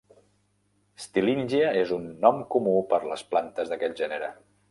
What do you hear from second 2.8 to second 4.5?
per les plantes d'aquest gènere.